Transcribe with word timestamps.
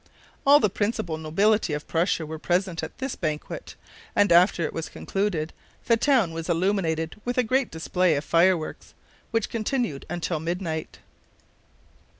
All 0.47 0.59
the 0.59 0.67
principal 0.67 1.19
nobility 1.19 1.73
of 1.73 1.87
Prussia 1.87 2.25
were 2.25 2.39
present 2.39 2.81
at 2.81 2.97
this 2.97 3.15
banquet, 3.15 3.75
and 4.15 4.31
after 4.31 4.65
it 4.65 4.73
was 4.73 4.89
concluded 4.89 5.53
the 5.85 5.95
town 5.95 6.33
was 6.33 6.49
illuminated 6.49 7.21
with 7.23 7.37
a 7.37 7.43
great 7.43 7.69
display 7.69 8.15
of 8.15 8.25
fireworks, 8.25 8.95
which 9.29 9.47
continued 9.51 10.07
until 10.09 10.39
midnight. 10.39 10.97